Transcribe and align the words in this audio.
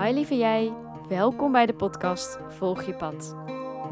Hi 0.00 0.12
lieve 0.12 0.36
jij, 0.36 0.72
welkom 1.08 1.52
bij 1.52 1.66
de 1.66 1.74
podcast 1.74 2.38
Volg 2.48 2.82
je 2.82 2.94
pad. 2.94 3.36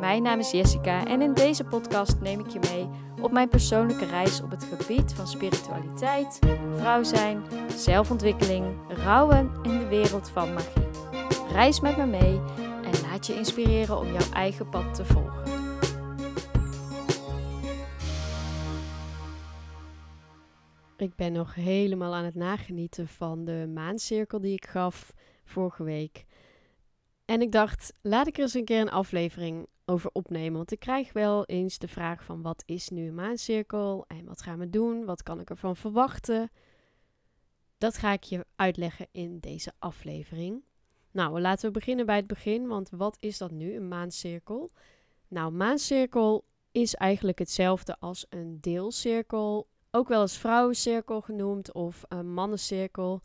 Mijn 0.00 0.22
naam 0.22 0.38
is 0.38 0.50
Jessica 0.50 1.06
en 1.06 1.22
in 1.22 1.34
deze 1.34 1.64
podcast 1.64 2.20
neem 2.20 2.40
ik 2.40 2.48
je 2.48 2.58
mee 2.58 2.88
op 3.20 3.32
mijn 3.32 3.48
persoonlijke 3.48 4.04
reis 4.04 4.42
op 4.42 4.50
het 4.50 4.64
gebied 4.64 5.14
van 5.14 5.26
spiritualiteit, 5.26 6.38
vrouw 6.76 7.02
zijn, 7.02 7.42
zelfontwikkeling, 7.76 8.64
rouwen 8.88 9.50
en 9.62 9.78
de 9.78 9.86
wereld 9.86 10.30
van 10.30 10.52
magie. 10.52 10.88
Reis 11.52 11.80
met 11.80 11.96
me 11.96 12.06
mee 12.06 12.40
en 12.84 13.02
laat 13.02 13.26
je 13.26 13.34
inspireren 13.34 13.98
om 13.98 14.06
jouw 14.06 14.32
eigen 14.32 14.68
pad 14.68 14.94
te 14.94 15.04
volgen. 15.04 15.42
Ik 20.96 21.14
ben 21.14 21.32
nog 21.32 21.54
helemaal 21.54 22.14
aan 22.14 22.24
het 22.24 22.34
nagenieten 22.34 23.08
van 23.08 23.44
de 23.44 23.70
maancirkel 23.74 24.40
die 24.40 24.52
ik 24.52 24.66
gaf 24.66 25.12
vorige 25.54 25.84
week. 25.84 26.24
En 27.24 27.40
ik 27.40 27.52
dacht, 27.52 27.92
laat 28.02 28.26
ik 28.26 28.36
er 28.36 28.42
eens 28.42 28.54
een 28.54 28.64
keer 28.64 28.80
een 28.80 28.90
aflevering 28.90 29.66
over 29.84 30.10
opnemen. 30.12 30.56
Want 30.56 30.72
ik 30.72 30.78
krijg 30.78 31.12
wel 31.12 31.44
eens 31.44 31.78
de 31.78 31.88
vraag 31.88 32.24
van 32.24 32.42
wat 32.42 32.62
is 32.66 32.88
nu 32.88 33.08
een 33.08 33.14
maancirkel 33.14 34.04
en 34.06 34.24
wat 34.24 34.42
gaan 34.42 34.58
we 34.58 34.70
doen? 34.70 35.04
Wat 35.04 35.22
kan 35.22 35.40
ik 35.40 35.50
ervan 35.50 35.76
verwachten? 35.76 36.50
Dat 37.78 37.96
ga 37.96 38.12
ik 38.12 38.22
je 38.22 38.46
uitleggen 38.56 39.06
in 39.12 39.38
deze 39.38 39.72
aflevering. 39.78 40.62
Nou, 41.10 41.40
laten 41.40 41.66
we 41.66 41.78
beginnen 41.78 42.06
bij 42.06 42.16
het 42.16 42.26
begin, 42.26 42.66
want 42.66 42.90
wat 42.90 43.16
is 43.20 43.38
dat 43.38 43.50
nu, 43.50 43.74
een 43.74 43.88
maancirkel? 43.88 44.70
Nou, 45.28 45.52
maancirkel 45.52 46.44
is 46.72 46.94
eigenlijk 46.94 47.38
hetzelfde 47.38 47.96
als 47.98 48.26
een 48.28 48.58
deelcirkel, 48.60 49.68
ook 49.90 50.08
wel 50.08 50.20
eens 50.20 50.38
vrouwencirkel 50.38 51.20
genoemd 51.20 51.72
of 51.72 52.04
een 52.08 52.34
mannencirkel. 52.34 53.22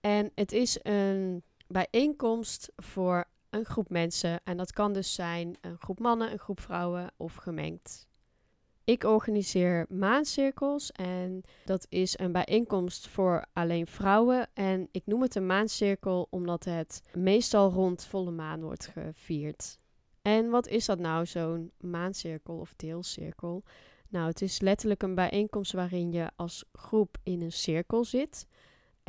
En 0.00 0.30
het 0.34 0.52
is 0.52 0.78
een 0.82 1.42
bijeenkomst 1.66 2.72
voor 2.76 3.24
een 3.50 3.64
groep 3.64 3.88
mensen. 3.88 4.40
En 4.44 4.56
dat 4.56 4.72
kan 4.72 4.92
dus 4.92 5.14
zijn 5.14 5.56
een 5.60 5.78
groep 5.78 5.98
mannen, 5.98 6.32
een 6.32 6.38
groep 6.38 6.60
vrouwen 6.60 7.12
of 7.16 7.34
gemengd. 7.34 8.08
Ik 8.84 9.04
organiseer 9.04 9.86
maancirkels 9.88 10.92
en 10.92 11.42
dat 11.64 11.86
is 11.88 12.18
een 12.18 12.32
bijeenkomst 12.32 13.08
voor 13.08 13.44
alleen 13.52 13.86
vrouwen. 13.86 14.48
En 14.54 14.88
ik 14.90 15.06
noem 15.06 15.22
het 15.22 15.34
een 15.34 15.46
maancirkel 15.46 16.26
omdat 16.30 16.64
het 16.64 17.02
meestal 17.14 17.70
rond 17.70 18.04
volle 18.04 18.30
maan 18.30 18.62
wordt 18.62 18.86
gevierd. 18.86 19.78
En 20.22 20.50
wat 20.50 20.66
is 20.66 20.86
dat 20.86 20.98
nou, 20.98 21.26
zo'n 21.26 21.72
maancirkel 21.78 22.58
of 22.58 22.74
deelcirkel? 22.76 23.62
Nou, 24.08 24.26
het 24.26 24.42
is 24.42 24.60
letterlijk 24.60 25.02
een 25.02 25.14
bijeenkomst 25.14 25.72
waarin 25.72 26.12
je 26.12 26.30
als 26.36 26.64
groep 26.72 27.16
in 27.22 27.42
een 27.42 27.52
cirkel 27.52 28.04
zit. 28.04 28.46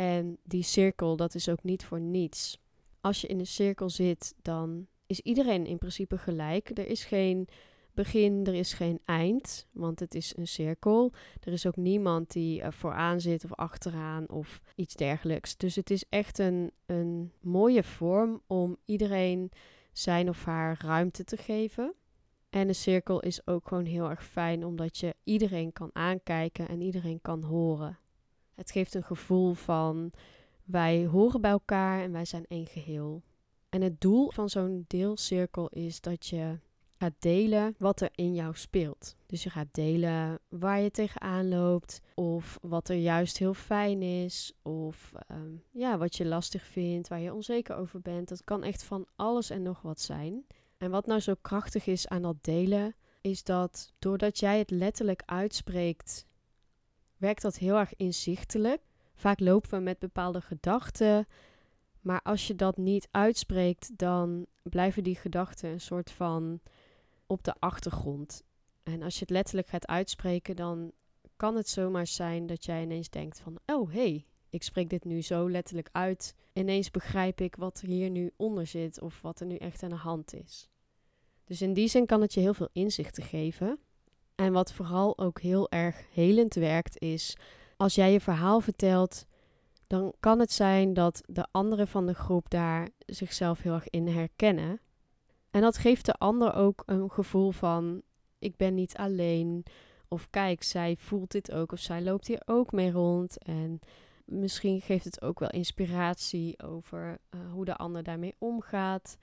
En 0.01 0.37
die 0.43 0.63
cirkel, 0.63 1.15
dat 1.15 1.35
is 1.35 1.49
ook 1.49 1.63
niet 1.63 1.85
voor 1.85 1.99
niets. 1.99 2.61
Als 3.01 3.21
je 3.21 3.27
in 3.27 3.39
een 3.39 3.47
cirkel 3.47 3.89
zit, 3.89 4.35
dan 4.41 4.87
is 5.05 5.19
iedereen 5.19 5.65
in 5.65 5.77
principe 5.77 6.17
gelijk. 6.17 6.77
Er 6.77 6.87
is 6.87 7.03
geen 7.03 7.47
begin, 7.93 8.45
er 8.45 8.53
is 8.53 8.73
geen 8.73 8.99
eind, 9.05 9.67
want 9.71 9.99
het 9.99 10.15
is 10.15 10.37
een 10.37 10.47
cirkel. 10.47 11.13
Er 11.39 11.53
is 11.53 11.65
ook 11.65 11.75
niemand 11.75 12.31
die 12.31 12.63
vooraan 12.69 13.21
zit 13.21 13.43
of 13.43 13.53
achteraan 13.53 14.29
of 14.29 14.61
iets 14.75 14.95
dergelijks. 14.95 15.57
Dus 15.57 15.75
het 15.75 15.89
is 15.89 16.05
echt 16.09 16.39
een, 16.39 16.71
een 16.85 17.31
mooie 17.41 17.83
vorm 17.83 18.41
om 18.47 18.77
iedereen 18.85 19.51
zijn 19.93 20.29
of 20.29 20.45
haar 20.45 20.79
ruimte 20.83 21.23
te 21.23 21.37
geven. 21.37 21.93
En 22.49 22.67
een 22.67 22.75
cirkel 22.75 23.19
is 23.19 23.47
ook 23.47 23.67
gewoon 23.67 23.85
heel 23.85 24.09
erg 24.09 24.25
fijn 24.25 24.65
omdat 24.65 24.97
je 24.97 25.15
iedereen 25.23 25.73
kan 25.73 25.89
aankijken 25.93 26.67
en 26.67 26.81
iedereen 26.81 27.21
kan 27.21 27.43
horen. 27.43 28.00
Het 28.61 28.71
geeft 28.71 28.93
een 28.93 29.03
gevoel 29.03 29.53
van 29.53 30.11
wij 30.63 31.05
horen 31.05 31.41
bij 31.41 31.51
elkaar 31.51 32.01
en 32.01 32.11
wij 32.11 32.25
zijn 32.25 32.45
één 32.47 32.65
geheel. 32.65 33.21
En 33.69 33.81
het 33.81 34.01
doel 34.01 34.31
van 34.31 34.49
zo'n 34.49 34.85
deelcirkel 34.87 35.67
is 35.69 36.01
dat 36.01 36.27
je 36.27 36.59
gaat 36.97 37.13
delen 37.19 37.75
wat 37.77 38.01
er 38.01 38.09
in 38.15 38.33
jou 38.33 38.55
speelt. 38.55 39.15
Dus 39.25 39.43
je 39.43 39.49
gaat 39.49 39.67
delen 39.71 40.39
waar 40.49 40.79
je 40.79 40.91
tegenaan 40.91 41.49
loopt, 41.49 42.01
of 42.15 42.57
wat 42.61 42.89
er 42.89 42.95
juist 42.95 43.37
heel 43.37 43.53
fijn 43.53 44.01
is, 44.01 44.53
of 44.61 45.13
ehm, 45.27 45.55
ja, 45.71 45.97
wat 45.97 46.15
je 46.15 46.25
lastig 46.25 46.63
vindt, 46.63 47.07
waar 47.07 47.19
je 47.19 47.33
onzeker 47.33 47.75
over 47.75 48.01
bent. 48.01 48.29
Dat 48.29 48.43
kan 48.43 48.63
echt 48.63 48.83
van 48.83 49.07
alles 49.15 49.49
en 49.49 49.61
nog 49.61 49.81
wat 49.81 50.01
zijn. 50.01 50.45
En 50.77 50.91
wat 50.91 51.05
nou 51.05 51.19
zo 51.19 51.33
krachtig 51.41 51.85
is 51.85 52.07
aan 52.07 52.21
dat 52.21 52.43
delen, 52.43 52.95
is 53.21 53.43
dat 53.43 53.93
doordat 53.99 54.39
jij 54.39 54.57
het 54.57 54.69
letterlijk 54.69 55.23
uitspreekt, 55.25 56.25
werkt 57.21 57.41
dat 57.41 57.57
heel 57.57 57.77
erg 57.77 57.95
inzichtelijk. 57.95 58.81
Vaak 59.15 59.39
lopen 59.39 59.69
we 59.69 59.79
met 59.79 59.99
bepaalde 59.99 60.41
gedachten, 60.41 61.27
maar 62.01 62.21
als 62.21 62.47
je 62.47 62.55
dat 62.55 62.77
niet 62.77 63.07
uitspreekt, 63.11 63.97
dan 63.97 64.45
blijven 64.61 65.03
die 65.03 65.15
gedachten 65.15 65.69
een 65.69 65.81
soort 65.81 66.11
van 66.11 66.61
op 67.25 67.43
de 67.43 67.53
achtergrond. 67.59 68.43
En 68.83 69.01
als 69.01 69.13
je 69.13 69.19
het 69.19 69.29
letterlijk 69.29 69.67
gaat 69.67 69.87
uitspreken, 69.87 70.55
dan 70.55 70.91
kan 71.35 71.55
het 71.55 71.69
zomaar 71.69 72.07
zijn 72.07 72.45
dat 72.45 72.65
jij 72.65 72.81
ineens 72.81 73.09
denkt 73.09 73.39
van, 73.39 73.59
oh 73.65 73.91
hey, 73.91 74.25
ik 74.49 74.63
spreek 74.63 74.89
dit 74.89 75.03
nu 75.03 75.21
zo 75.21 75.49
letterlijk 75.49 75.89
uit. 75.91 76.35
Ineens 76.53 76.91
begrijp 76.91 77.41
ik 77.41 77.55
wat 77.55 77.81
er 77.81 77.87
hier 77.87 78.09
nu 78.09 78.31
onder 78.35 78.67
zit 78.67 79.01
of 79.01 79.21
wat 79.21 79.39
er 79.39 79.45
nu 79.45 79.55
echt 79.55 79.83
aan 79.83 79.89
de 79.89 79.95
hand 79.95 80.33
is. 80.33 80.69
Dus 81.43 81.61
in 81.61 81.73
die 81.73 81.87
zin 81.87 82.05
kan 82.05 82.21
het 82.21 82.33
je 82.33 82.39
heel 82.39 82.53
veel 82.53 82.69
inzichten 82.71 83.23
geven. 83.23 83.79
En 84.35 84.53
wat 84.53 84.73
vooral 84.73 85.17
ook 85.17 85.41
heel 85.41 85.69
erg 85.69 86.05
helend 86.13 86.53
werkt, 86.53 86.99
is 86.99 87.37
als 87.77 87.95
jij 87.95 88.11
je 88.11 88.19
verhaal 88.19 88.59
vertelt, 88.59 89.25
dan 89.87 90.13
kan 90.19 90.39
het 90.39 90.51
zijn 90.51 90.93
dat 90.93 91.21
de 91.25 91.47
anderen 91.51 91.87
van 91.87 92.05
de 92.05 92.13
groep 92.13 92.49
daar 92.49 92.89
zichzelf 93.05 93.61
heel 93.61 93.73
erg 93.73 93.89
in 93.89 94.07
herkennen. 94.07 94.79
En 95.49 95.61
dat 95.61 95.77
geeft 95.77 96.05
de 96.05 96.13
ander 96.13 96.53
ook 96.53 96.83
een 96.85 97.11
gevoel 97.11 97.51
van: 97.51 98.01
ik 98.39 98.55
ben 98.55 98.73
niet 98.73 98.97
alleen. 98.97 99.65
Of 100.07 100.29
kijk, 100.29 100.63
zij 100.63 100.95
voelt 100.95 101.31
dit 101.31 101.51
ook, 101.51 101.71
of 101.71 101.79
zij 101.79 102.01
loopt 102.01 102.27
hier 102.27 102.41
ook 102.45 102.71
mee 102.71 102.91
rond. 102.91 103.37
En 103.37 103.79
misschien 104.25 104.81
geeft 104.81 105.05
het 105.05 105.21
ook 105.21 105.39
wel 105.39 105.49
inspiratie 105.49 106.63
over 106.63 107.17
uh, 107.29 107.51
hoe 107.51 107.65
de 107.65 107.75
ander 107.75 108.03
daarmee 108.03 108.35
omgaat. 108.37 109.17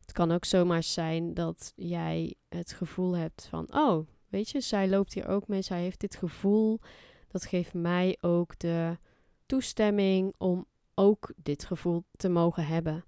Het 0.00 0.12
kan 0.12 0.32
ook 0.32 0.44
zomaar 0.44 0.82
zijn 0.82 1.34
dat 1.34 1.72
jij 1.76 2.34
het 2.48 2.72
gevoel 2.72 3.16
hebt 3.16 3.46
van: 3.46 3.66
oh, 3.70 4.06
weet 4.28 4.50
je, 4.50 4.60
zij 4.60 4.88
loopt 4.88 5.14
hier 5.14 5.28
ook 5.28 5.48
mee, 5.48 5.62
zij 5.62 5.80
heeft 5.80 6.00
dit 6.00 6.16
gevoel. 6.16 6.80
Dat 7.28 7.44
geeft 7.44 7.74
mij 7.74 8.18
ook 8.20 8.58
de 8.58 8.98
toestemming 9.46 10.34
om 10.38 10.66
ook 10.94 11.32
dit 11.36 11.64
gevoel 11.64 12.04
te 12.16 12.28
mogen 12.28 12.66
hebben. 12.66 13.04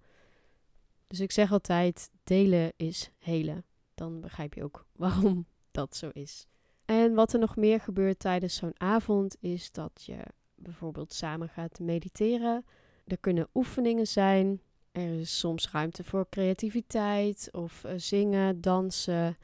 Dus 1.06 1.20
ik 1.20 1.32
zeg 1.32 1.52
altijd: 1.52 2.10
delen 2.24 2.72
is 2.76 3.10
helen. 3.18 3.64
Dan 3.94 4.20
begrijp 4.20 4.54
je 4.54 4.64
ook 4.64 4.86
waarom 4.92 5.46
dat 5.70 5.96
zo 5.96 6.08
is. 6.12 6.46
En 6.84 7.14
wat 7.14 7.32
er 7.32 7.38
nog 7.38 7.56
meer 7.56 7.80
gebeurt 7.80 8.18
tijdens 8.18 8.54
zo'n 8.54 8.80
avond 8.80 9.36
is 9.40 9.72
dat 9.72 10.02
je 10.04 10.18
bijvoorbeeld 10.54 11.12
samen 11.12 11.48
gaat 11.48 11.78
mediteren. 11.78 12.64
Er 13.06 13.18
kunnen 13.18 13.48
oefeningen 13.54 14.06
zijn. 14.06 14.60
Er 14.92 15.20
is 15.20 15.38
soms 15.38 15.70
ruimte 15.70 16.04
voor 16.04 16.26
creativiteit 16.30 17.48
of 17.52 17.84
uh, 17.84 17.92
zingen, 17.96 18.60
dansen. 18.60 19.36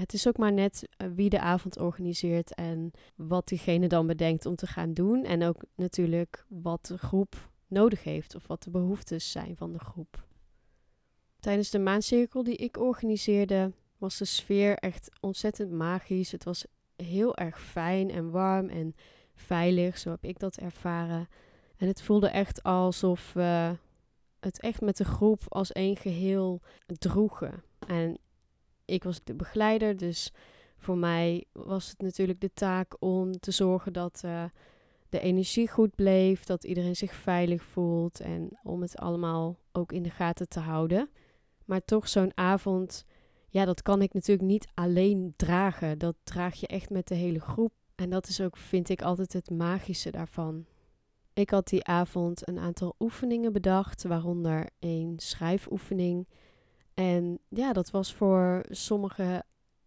Het 0.00 0.12
is 0.12 0.28
ook 0.28 0.36
maar 0.36 0.52
net 0.52 0.88
uh, 0.98 1.08
wie 1.14 1.30
de 1.30 1.40
avond 1.40 1.78
organiseert 1.78 2.54
en 2.54 2.90
wat 3.14 3.48
diegene 3.48 3.86
dan 3.86 4.06
bedenkt 4.06 4.46
om 4.46 4.56
te 4.56 4.66
gaan 4.66 4.94
doen. 4.94 5.24
En 5.24 5.42
ook 5.42 5.62
natuurlijk 5.74 6.44
wat 6.48 6.86
de 6.86 6.98
groep 6.98 7.50
nodig 7.66 8.04
heeft 8.04 8.34
of 8.34 8.46
wat 8.46 8.62
de 8.62 8.70
behoeftes 8.70 9.30
zijn 9.30 9.56
van 9.56 9.72
de 9.72 9.78
groep. 9.78 10.24
Tijdens 11.40 11.70
de 11.70 11.78
maancirkel 11.78 12.42
die 12.42 12.56
ik 12.56 12.76
organiseerde 12.76 13.72
was 13.98 14.18
de 14.18 14.24
sfeer 14.24 14.76
echt 14.76 15.10
ontzettend 15.20 15.70
magisch. 15.70 16.32
Het 16.32 16.44
was 16.44 16.66
heel 16.96 17.36
erg 17.36 17.60
fijn 17.60 18.10
en 18.10 18.30
warm 18.30 18.68
en 18.68 18.94
veilig, 19.34 19.98
zo 19.98 20.10
heb 20.10 20.24
ik 20.24 20.38
dat 20.38 20.56
ervaren. 20.56 21.28
En 21.76 21.86
het 21.86 22.02
voelde 22.02 22.28
echt 22.28 22.62
alsof 22.62 23.32
we 23.32 23.76
het 24.40 24.60
echt 24.60 24.80
met 24.80 24.96
de 24.96 25.04
groep 25.04 25.42
als 25.48 25.72
één 25.72 25.96
geheel 25.96 26.60
droegen. 26.86 27.62
En 27.86 28.18
ik 28.90 29.04
was 29.04 29.20
de 29.24 29.34
begeleider, 29.34 29.96
dus 29.96 30.32
voor 30.76 30.98
mij 30.98 31.44
was 31.52 31.88
het 31.88 32.00
natuurlijk 32.00 32.40
de 32.40 32.52
taak 32.54 32.96
om 32.98 33.40
te 33.40 33.50
zorgen 33.50 33.92
dat 33.92 34.22
uh, 34.24 34.44
de 35.08 35.20
energie 35.20 35.68
goed 35.68 35.94
bleef, 35.94 36.44
dat 36.44 36.64
iedereen 36.64 36.96
zich 36.96 37.14
veilig 37.14 37.62
voelt 37.62 38.20
en 38.20 38.58
om 38.62 38.82
het 38.82 38.96
allemaal 38.96 39.56
ook 39.72 39.92
in 39.92 40.02
de 40.02 40.10
gaten 40.10 40.48
te 40.48 40.60
houden. 40.60 41.10
Maar 41.64 41.84
toch 41.84 42.08
zo'n 42.08 42.32
avond, 42.34 43.04
ja, 43.48 43.64
dat 43.64 43.82
kan 43.82 44.02
ik 44.02 44.12
natuurlijk 44.12 44.48
niet 44.48 44.68
alleen 44.74 45.34
dragen. 45.36 45.98
Dat 45.98 46.16
draag 46.22 46.54
je 46.54 46.66
echt 46.66 46.90
met 46.90 47.08
de 47.08 47.14
hele 47.14 47.40
groep. 47.40 47.72
En 47.94 48.10
dat 48.10 48.28
is 48.28 48.40
ook, 48.40 48.56
vind 48.56 48.88
ik, 48.88 49.02
altijd 49.02 49.32
het 49.32 49.50
magische 49.50 50.10
daarvan. 50.10 50.64
Ik 51.32 51.50
had 51.50 51.68
die 51.68 51.84
avond 51.84 52.48
een 52.48 52.58
aantal 52.58 52.94
oefeningen 52.98 53.52
bedacht, 53.52 54.02
waaronder 54.02 54.70
een 54.78 55.14
schrijfoefening. 55.16 56.26
En 57.00 57.38
ja, 57.48 57.72
dat 57.72 57.90
was 57.90 58.14
voor 58.14 58.64
sommigen 58.70 59.44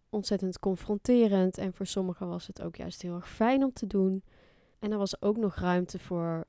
ontzettend 0.08 0.58
confronterend 0.58 1.58
en 1.58 1.72
voor 1.72 1.86
sommigen 1.86 2.28
was 2.28 2.46
het 2.46 2.62
ook 2.62 2.76
juist 2.76 3.02
heel 3.02 3.14
erg 3.14 3.28
fijn 3.28 3.64
om 3.64 3.72
te 3.72 3.86
doen. 3.86 4.24
En 4.78 4.92
er 4.92 4.98
was 4.98 5.22
ook 5.22 5.36
nog 5.36 5.54
ruimte 5.54 5.98
voor 5.98 6.44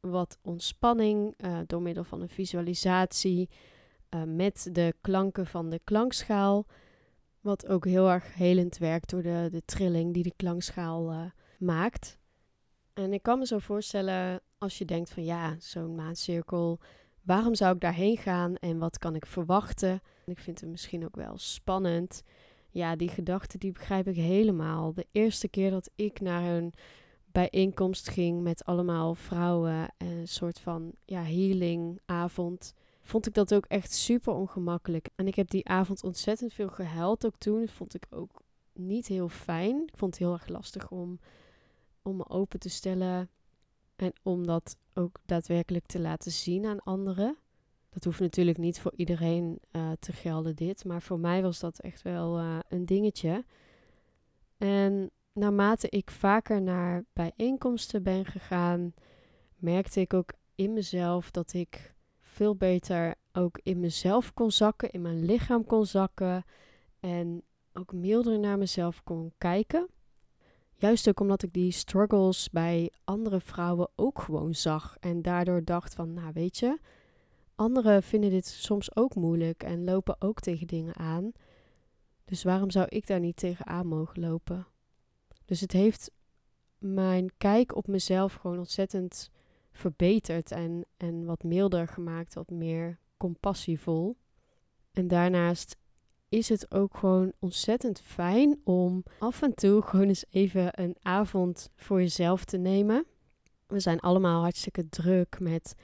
wat 0.00 0.38
ontspanning 0.42 1.34
uh, 1.36 1.58
door 1.66 1.82
middel 1.82 2.04
van 2.04 2.20
een 2.20 2.28
visualisatie 2.28 3.48
uh, 4.10 4.22
met 4.22 4.68
de 4.72 4.94
klanken 5.00 5.46
van 5.46 5.70
de 5.70 5.80
klankschaal. 5.84 6.66
Wat 7.40 7.66
ook 7.66 7.84
heel 7.84 8.10
erg 8.10 8.34
helend 8.34 8.78
werkt 8.78 9.10
door 9.10 9.22
de, 9.22 9.48
de 9.50 9.62
trilling 9.64 10.14
die 10.14 10.22
de 10.22 10.34
klankschaal 10.36 11.12
uh, 11.12 11.24
maakt. 11.58 12.18
En 12.92 13.12
ik 13.12 13.22
kan 13.22 13.38
me 13.38 13.46
zo 13.46 13.58
voorstellen 13.58 14.40
als 14.58 14.78
je 14.78 14.84
denkt 14.84 15.10
van 15.10 15.24
ja, 15.24 15.56
zo'n 15.58 15.94
maancirkel, 15.94 16.80
waarom 17.22 17.54
zou 17.54 17.74
ik 17.74 17.80
daarheen 17.80 18.16
gaan 18.16 18.56
en 18.56 18.78
wat 18.78 18.98
kan 18.98 19.14
ik 19.14 19.26
verwachten? 19.26 20.00
Ik 20.26 20.38
vind 20.38 20.60
het 20.60 20.70
misschien 20.70 21.04
ook 21.04 21.16
wel 21.16 21.38
spannend. 21.38 22.22
Ja, 22.70 22.96
die 22.96 23.08
gedachte 23.08 23.58
die 23.58 23.72
begrijp 23.72 24.06
ik 24.06 24.16
helemaal. 24.16 24.92
De 24.92 25.06
eerste 25.12 25.48
keer 25.48 25.70
dat 25.70 25.90
ik 25.94 26.20
naar 26.20 26.56
een 26.56 26.72
bijeenkomst 27.32 28.08
ging 28.08 28.42
met 28.42 28.64
allemaal 28.64 29.14
vrouwen, 29.14 29.94
een 29.98 30.28
soort 30.28 30.60
van 30.60 30.92
ja, 31.04 31.22
healingavond, 31.22 32.74
vond 33.00 33.26
ik 33.26 33.34
dat 33.34 33.54
ook 33.54 33.66
echt 33.66 33.92
super 33.92 34.32
ongemakkelijk. 34.32 35.08
En 35.14 35.26
ik 35.26 35.34
heb 35.34 35.50
die 35.50 35.68
avond 35.68 36.04
ontzettend 36.04 36.52
veel 36.52 36.68
gehuild 36.68 37.26
ook 37.26 37.36
toen. 37.38 37.68
Vond 37.68 37.94
ik 37.94 38.06
ook 38.10 38.42
niet 38.72 39.06
heel 39.06 39.28
fijn. 39.28 39.82
Ik 39.86 39.96
vond 39.96 40.14
het 40.14 40.22
heel 40.22 40.32
erg 40.32 40.48
lastig 40.48 40.90
om, 40.90 41.20
om 42.02 42.16
me 42.16 42.28
open 42.28 42.58
te 42.58 42.68
stellen 42.68 43.30
en 44.00 44.12
om 44.22 44.46
dat 44.46 44.76
ook 44.94 45.20
daadwerkelijk 45.26 45.86
te 45.86 46.00
laten 46.00 46.32
zien 46.32 46.66
aan 46.66 46.82
anderen. 46.82 47.36
Dat 47.90 48.04
hoeft 48.04 48.20
natuurlijk 48.20 48.58
niet 48.58 48.80
voor 48.80 48.92
iedereen 48.96 49.58
uh, 49.72 49.90
te 49.98 50.12
gelden, 50.12 50.56
dit. 50.56 50.84
Maar 50.84 51.02
voor 51.02 51.18
mij 51.18 51.42
was 51.42 51.60
dat 51.60 51.78
echt 51.78 52.02
wel 52.02 52.38
uh, 52.38 52.58
een 52.68 52.86
dingetje. 52.86 53.44
En 54.56 55.10
naarmate 55.32 55.88
ik 55.88 56.10
vaker 56.10 56.62
naar 56.62 57.04
bijeenkomsten 57.12 58.02
ben 58.02 58.24
gegaan, 58.24 58.94
merkte 59.56 60.00
ik 60.00 60.14
ook 60.14 60.32
in 60.54 60.72
mezelf 60.72 61.30
dat 61.30 61.52
ik 61.52 61.94
veel 62.20 62.56
beter 62.56 63.14
ook 63.32 63.60
in 63.62 63.80
mezelf 63.80 64.34
kon 64.34 64.50
zakken, 64.50 64.90
in 64.90 65.02
mijn 65.02 65.24
lichaam 65.24 65.64
kon 65.64 65.86
zakken 65.86 66.44
en 67.00 67.42
ook 67.72 67.92
milder 67.92 68.38
naar 68.38 68.58
mezelf 68.58 69.02
kon 69.02 69.32
kijken. 69.38 69.88
Juist 70.80 71.08
ook 71.08 71.20
omdat 71.20 71.42
ik 71.42 71.52
die 71.52 71.70
struggles 71.70 72.50
bij 72.50 72.90
andere 73.04 73.40
vrouwen 73.40 73.88
ook 73.96 74.18
gewoon 74.18 74.54
zag 74.54 74.96
en 75.00 75.22
daardoor 75.22 75.64
dacht 75.64 75.94
van, 75.94 76.12
nou 76.12 76.32
weet 76.32 76.58
je, 76.58 76.78
anderen 77.54 78.02
vinden 78.02 78.30
dit 78.30 78.46
soms 78.46 78.96
ook 78.96 79.14
moeilijk 79.14 79.62
en 79.62 79.84
lopen 79.84 80.16
ook 80.18 80.40
tegen 80.40 80.66
dingen 80.66 80.96
aan. 80.96 81.32
Dus 82.24 82.42
waarom 82.42 82.70
zou 82.70 82.86
ik 82.88 83.06
daar 83.06 83.20
niet 83.20 83.36
tegenaan 83.36 83.86
mogen 83.86 84.20
lopen? 84.20 84.66
Dus 85.44 85.60
het 85.60 85.72
heeft 85.72 86.10
mijn 86.78 87.30
kijk 87.38 87.76
op 87.76 87.86
mezelf 87.86 88.34
gewoon 88.34 88.58
ontzettend 88.58 89.30
verbeterd 89.72 90.50
en, 90.50 90.84
en 90.96 91.24
wat 91.24 91.42
milder 91.42 91.88
gemaakt, 91.88 92.34
wat 92.34 92.50
meer 92.50 92.98
compassievol. 93.16 94.16
En 94.92 95.08
daarnaast 95.08 95.76
is 96.30 96.48
het 96.48 96.74
ook 96.74 96.96
gewoon 96.96 97.32
ontzettend 97.38 98.00
fijn 98.00 98.60
om 98.64 99.04
af 99.18 99.42
en 99.42 99.54
toe 99.54 99.82
gewoon 99.82 100.08
eens 100.08 100.24
even 100.30 100.80
een 100.80 100.96
avond 101.02 101.70
voor 101.76 102.00
jezelf 102.00 102.44
te 102.44 102.56
nemen. 102.56 103.04
We 103.66 103.80
zijn 103.80 104.00
allemaal 104.00 104.42
hartstikke 104.42 104.88
druk 104.88 105.40
met 105.40 105.74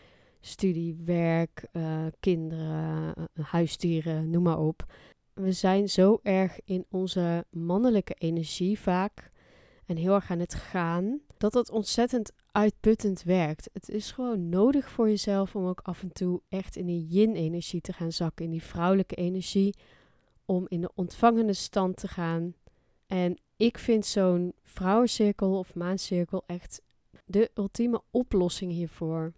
studie, 0.41 0.97
werk, 1.05 1.67
uh, 1.73 2.07
kinderen, 2.21 3.15
uh, 3.17 3.45
huisdieren, 3.45 4.31
noem 4.31 4.43
maar 4.43 4.59
op. 4.59 4.85
We 5.33 5.53
zijn 5.53 5.89
zo 5.89 6.19
erg 6.23 6.59
in 6.65 6.85
onze 6.91 7.45
mannelijke 7.51 8.15
energie 8.15 8.79
vaak 8.79 9.31
en 9.87 9.97
heel 9.97 10.15
erg 10.15 10.31
aan 10.31 10.39
het 10.39 10.55
gaan, 10.55 11.21
dat 11.39 11.55
het 11.55 11.71
ontzettend 11.71 12.33
uitputtend 12.51 13.23
werkt. 13.23 13.71
Het 13.73 13.89
is 13.89 14.13
gewoon 14.13 14.49
nodig 14.49 14.91
voor 14.91 15.09
jezelf 15.09 15.57
om 15.57 15.67
ook 15.67 15.81
af 15.83 16.03
en 16.03 16.13
toe 16.13 16.41
echt 16.49 16.77
in 16.77 16.87
die 16.87 17.07
yin-energie 17.09 17.81
te 17.81 17.93
gaan 17.93 18.13
zakken, 18.13 18.45
in 18.45 18.51
die 18.51 18.63
vrouwelijke 18.63 19.15
energie, 19.15 19.75
om 20.47 20.67
in 20.69 20.81
de 20.81 20.91
ontvangende 20.95 21.53
stand 21.53 21.97
te 21.97 22.09
gaan. 22.09 22.55
En 23.07 23.39
ik 23.57 23.79
vind 23.79 24.07
zo'n 24.07 24.53
vrouwencirkel 24.63 25.59
of 25.59 25.75
maancirkel 25.75 26.45
echt 26.47 26.83
de 27.25 27.51
ultieme 27.55 28.03
oplossing 28.11 28.73
hiervoor. 28.73 29.33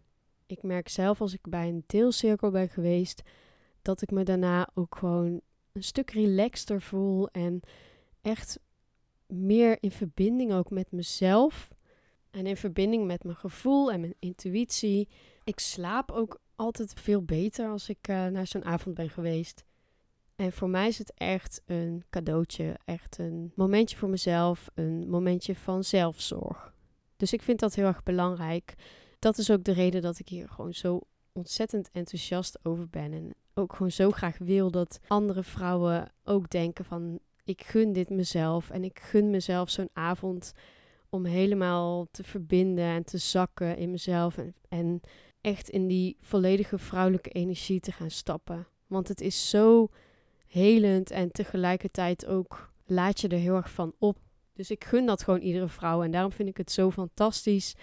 Ik 0.47 0.63
merk 0.63 0.89
zelf 0.89 1.21
als 1.21 1.33
ik 1.33 1.49
bij 1.49 1.69
een 1.69 1.85
deelcirkel 1.87 2.51
ben 2.51 2.69
geweest, 2.69 3.23
dat 3.83 4.03
ik 4.03 4.11
me 4.11 4.23
daarna 4.23 4.69
ook 4.75 4.97
gewoon 4.97 5.41
een 5.73 5.83
stuk 5.83 6.11
relaxter 6.11 6.83
voel 6.83 7.29
en 7.29 7.61
echt 8.21 8.59
meer 9.27 9.77
in 9.81 9.91
verbinding 9.91 10.53
ook 10.53 10.71
met 10.71 10.93
mezelf 10.93 11.75
en 12.31 12.47
in 12.47 12.57
verbinding 12.57 13.07
met 13.07 13.25
mijn 13.25 13.37
gevoel 13.37 13.93
en 13.93 14.01
mijn 14.01 14.15
intuïtie. 14.19 15.09
Ik 15.45 15.59
slaap 15.59 16.11
ook 16.11 16.41
altijd 16.57 16.93
veel 16.93 17.23
beter 17.23 17.69
als 17.69 17.89
ik 17.89 18.09
uh, 18.09 18.27
naar 18.27 18.47
zo'n 18.47 18.65
avond 18.65 18.95
ben 18.95 19.11
geweest. 19.11 19.65
En 20.39 20.53
voor 20.53 20.69
mij 20.69 20.89
is 20.89 20.99
het 20.99 21.13
echt 21.15 21.63
een 21.67 22.05
cadeautje, 22.11 22.77
echt 22.85 23.19
een 23.19 23.53
momentje 23.55 23.97
voor 23.97 24.09
mezelf, 24.09 24.69
een 24.75 25.09
momentje 25.09 25.55
van 25.55 25.85
zelfzorg. 25.85 26.75
Dus 27.17 27.33
ik 27.33 27.43
vind 27.43 27.61
dat 27.61 27.75
heel 27.75 27.87
erg 27.87 28.03
belangrijk. 28.03 28.75
Dat 29.19 29.39
is 29.39 29.51
ook 29.51 29.65
de 29.65 29.73
reden 29.73 30.03
dat 30.03 30.19
ik 30.19 30.29
hier 30.29 30.49
gewoon 30.49 30.75
zo 30.75 31.01
ontzettend 31.33 31.91
enthousiast 31.93 32.59
over 32.63 32.89
ben. 32.89 33.13
En 33.13 33.35
ook 33.55 33.73
gewoon 33.73 33.91
zo 33.91 34.11
graag 34.11 34.39
wil 34.39 34.71
dat 34.71 34.99
andere 35.07 35.43
vrouwen 35.43 36.13
ook 36.25 36.51
denken 36.51 36.85
van 36.85 37.19
ik 37.45 37.63
gun 37.63 37.93
dit 37.93 38.11
mezelf. 38.11 38.71
En 38.71 38.85
ik 38.85 38.99
gun 38.99 39.31
mezelf 39.31 39.71
zo'n 39.71 39.91
avond 39.93 40.53
om 41.09 41.25
helemaal 41.25 42.07
te 42.11 42.25
verbinden 42.25 42.85
en 42.85 43.05
te 43.05 43.19
zakken 43.19 43.77
in 43.77 43.91
mezelf. 43.91 44.39
En, 44.69 45.01
echt 45.41 45.69
in 45.69 45.87
die 45.87 46.17
volledige 46.21 46.79
vrouwelijke 46.79 47.31
energie 47.31 47.81
te 47.81 47.93
gaan 47.93 48.11
stappen. 48.11 48.67
Want 48.87 49.09
het 49.09 49.21
is 49.21 49.51
zo 49.51 49.89
helend 50.49 51.11
en 51.11 51.33
tegelijkertijd 51.33 52.27
ook 52.27 52.73
laat 52.87 53.21
je 53.21 53.29
er 53.29 53.39
heel 53.39 53.55
erg 53.55 53.71
van 53.71 53.95
op. 53.99 54.19
Dus 54.53 54.71
ik 54.71 54.85
gun 54.85 55.07
dat 55.07 55.23
gewoon 55.23 55.41
iedere 55.41 55.69
vrouw. 55.69 56.03
En 56.03 56.11
daarom 56.11 56.33
vind 56.33 56.49
ik 56.49 56.57
het 56.57 56.73
zo 56.73 56.91
fantastisch 56.91 57.75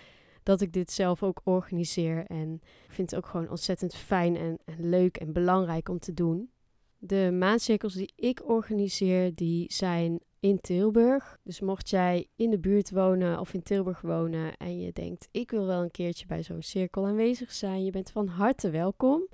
dat 0.43 0.61
ik 0.61 0.73
dit 0.73 0.91
zelf 0.91 1.23
ook 1.23 1.41
organiseer. 1.43 2.25
En 2.25 2.53
ik 2.87 2.93
vind 2.93 3.09
het 3.09 3.19
ook 3.19 3.25
gewoon 3.25 3.49
ontzettend 3.49 3.95
fijn 3.95 4.37
en, 4.37 4.57
en 4.65 4.89
leuk 4.89 5.17
en 5.17 5.33
belangrijk 5.33 5.89
om 5.89 5.99
te 5.99 6.13
doen. 6.13 6.49
De 6.97 7.31
maancirkels 7.39 7.93
die 7.93 8.13
ik 8.15 8.49
organiseer, 8.49 9.35
die 9.35 9.73
zijn 9.73 10.19
in 10.39 10.61
Tilburg. 10.61 11.37
Dus 11.43 11.59
mocht 11.59 11.89
jij 11.89 12.27
in 12.35 12.49
de 12.49 12.59
buurt 12.59 12.91
wonen 12.91 13.39
of 13.39 13.53
in 13.53 13.63
Tilburg 13.63 14.01
wonen 14.01 14.57
en 14.57 14.79
je 14.79 14.91
denkt, 14.91 15.27
ik 15.31 15.51
wil 15.51 15.65
wel 15.65 15.81
een 15.81 15.91
keertje 15.91 16.25
bij 16.25 16.43
zo'n 16.43 16.61
cirkel 16.61 17.05
aanwezig 17.05 17.51
zijn, 17.51 17.83
je 17.83 17.91
bent 17.91 18.11
van 18.11 18.27
harte 18.27 18.69
welkom. 18.69 19.27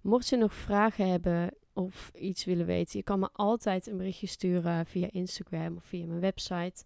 Mocht 0.00 0.28
je 0.28 0.36
nog 0.36 0.54
vragen 0.54 1.08
hebben 1.08 1.50
of 1.78 2.10
iets 2.14 2.44
willen 2.44 2.66
weten, 2.66 2.98
je 2.98 3.04
kan 3.04 3.18
me 3.18 3.28
altijd 3.32 3.86
een 3.86 3.96
berichtje 3.96 4.26
sturen 4.26 4.86
via 4.86 5.08
Instagram 5.10 5.76
of 5.76 5.84
via 5.84 6.06
mijn 6.06 6.20
website. 6.20 6.84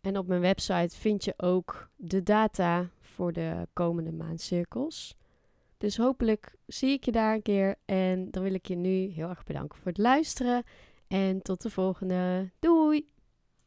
En 0.00 0.18
op 0.18 0.26
mijn 0.26 0.40
website 0.40 0.96
vind 0.96 1.24
je 1.24 1.34
ook 1.36 1.90
de 1.96 2.22
data 2.22 2.90
voor 3.00 3.32
de 3.32 3.68
komende 3.72 4.12
maancirkels. 4.12 5.14
Dus 5.76 5.96
hopelijk 5.96 6.54
zie 6.66 6.90
ik 6.90 7.04
je 7.04 7.12
daar 7.12 7.34
een 7.34 7.42
keer. 7.42 7.76
En 7.84 8.30
dan 8.30 8.42
wil 8.42 8.54
ik 8.54 8.66
je 8.66 8.76
nu 8.76 8.90
heel 8.90 9.28
erg 9.28 9.44
bedanken 9.44 9.78
voor 9.78 9.86
het 9.86 9.98
luisteren. 9.98 10.62
En 11.08 11.42
tot 11.42 11.62
de 11.62 11.70
volgende. 11.70 12.50
Doei! 12.58 13.08